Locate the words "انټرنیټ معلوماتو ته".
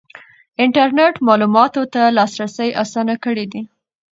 0.63-2.01